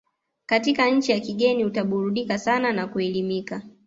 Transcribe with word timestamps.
katika 0.45 0.89
nchi 0.89 1.11
ya 1.11 1.19
kigeni 1.19 1.65
utaburudika 1.65 2.37
sana 2.39 2.73
na 2.73 2.87
kuelimika 2.87 3.61